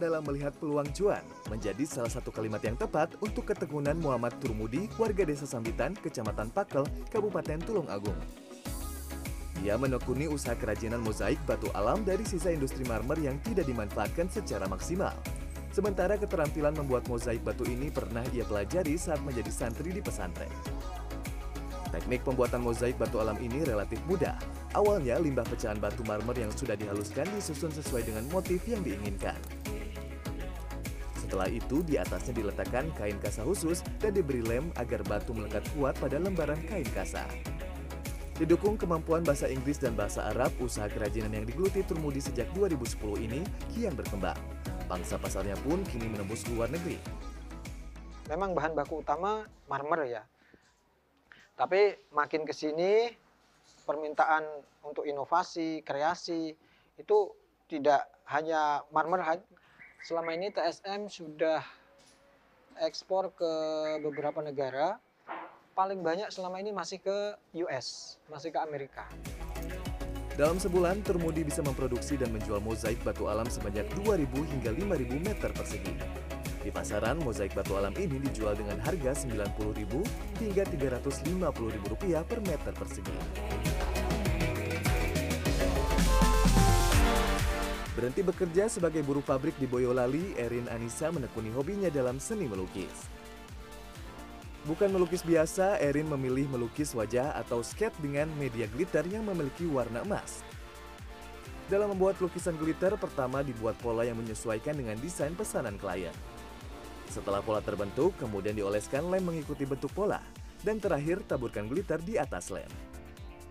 [0.00, 1.20] Dalam melihat peluang cuan
[1.52, 6.88] menjadi salah satu kalimat yang tepat untuk ketegunan Muhammad Turmudi, warga desa Sambitan, Kecamatan Pakel,
[7.12, 8.16] Kabupaten Tulung Agung.
[9.60, 14.64] Ia menekuni usaha kerajinan mozaik batu alam dari sisa industri marmer yang tidak dimanfaatkan secara
[14.64, 15.12] maksimal.
[15.76, 20.48] Sementara keterampilan membuat mozaik batu ini pernah ia pelajari saat menjadi santri di pesantren.
[21.92, 24.36] Teknik pembuatan mozaik batu alam ini relatif mudah,
[24.76, 29.55] Awalnya limbah pecahan batu marmer yang sudah dihaluskan disusun sesuai dengan motif yang diinginkan.
[31.26, 35.98] Setelah itu di atasnya diletakkan kain kasa khusus dan diberi lem agar batu melekat kuat
[35.98, 37.26] pada lembaran kain kasa.
[38.38, 43.42] Didukung kemampuan bahasa Inggris dan bahasa Arab, usaha kerajinan yang digeluti Turmudi sejak 2010 ini
[43.74, 44.38] kian berkembang.
[44.86, 46.94] Bangsa pasarnya pun kini menembus luar negeri.
[48.30, 50.22] Memang bahan baku utama marmer ya.
[51.58, 53.10] Tapi makin ke sini
[53.82, 54.46] permintaan
[54.86, 56.54] untuk inovasi, kreasi
[56.94, 57.18] itu
[57.66, 59.42] tidak hanya marmer.
[60.04, 61.62] Selama ini TSM sudah
[62.80, 63.52] ekspor ke
[64.04, 65.00] beberapa negara.
[65.76, 67.36] Paling banyak selama ini masih ke
[67.68, 69.04] US, masih ke Amerika.
[70.36, 75.50] Dalam sebulan, Termudi bisa memproduksi dan menjual mozaik batu alam sebanyak 2.000 hingga 5.000 meter
[75.52, 75.96] persegi.
[76.60, 79.92] Di pasaran, mozaik batu alam ini dijual dengan harga Rp90.000
[80.40, 83.16] hingga Rp350.000 per meter persegi.
[87.96, 93.08] Berhenti bekerja sebagai buruh pabrik di Boyolali, Erin Anissa menekuni hobinya dalam seni melukis.
[94.68, 100.04] Bukan melukis biasa, Erin memilih melukis wajah atau skate dengan media glitter yang memiliki warna
[100.04, 100.44] emas.
[101.72, 106.12] Dalam membuat lukisan glitter, pertama dibuat pola yang menyesuaikan dengan desain pesanan klien.
[107.08, 110.20] Setelah pola terbentuk, kemudian dioleskan lem mengikuti bentuk pola,
[110.60, 112.68] dan terakhir taburkan glitter di atas lem.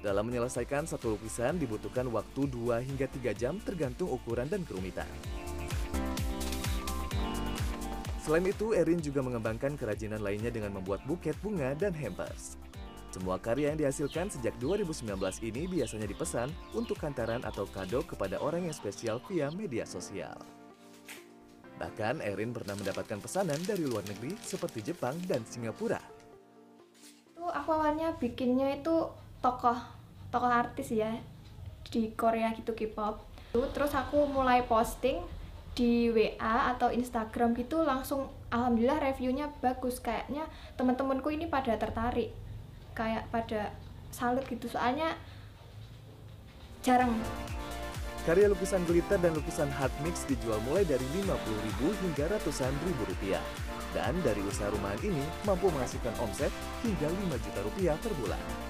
[0.00, 5.08] Dalam menyelesaikan satu lukisan dibutuhkan waktu 2 hingga 3 jam tergantung ukuran dan kerumitan.
[8.24, 12.56] Selain itu, Erin juga mengembangkan kerajinan lainnya dengan membuat buket bunga dan hampers.
[13.10, 18.70] Semua karya yang dihasilkan sejak 2019 ini biasanya dipesan untuk kantaran atau kado kepada orang
[18.70, 20.38] yang spesial via media sosial.
[21.76, 25.98] Bahkan Erin pernah mendapatkan pesanan dari luar negeri seperti Jepang dan Singapura.
[27.34, 29.10] Aku awalnya bikinnya itu
[29.40, 29.99] tokoh
[30.30, 31.10] tokoh artis ya
[31.90, 33.22] di Korea gitu K-pop
[33.74, 35.18] terus aku mulai posting
[35.74, 42.30] di WA atau Instagram gitu langsung alhamdulillah reviewnya bagus kayaknya teman-temanku ini pada tertarik
[42.94, 43.74] kayak pada
[44.10, 45.14] salut gitu soalnya
[46.82, 47.14] jarang
[48.28, 53.40] Karya lukisan glitter dan lukisan hard mix dijual mulai dari 50.000 hingga ratusan ribu rupiah.
[53.96, 56.52] Dan dari usaha rumahan ini mampu menghasilkan omset
[56.84, 58.69] hingga 5 juta rupiah per bulan.